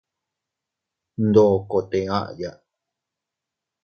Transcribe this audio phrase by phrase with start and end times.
[1.31, 2.51] Ndokote aʼya.